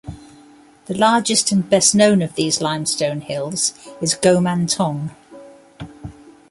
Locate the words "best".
1.69-1.93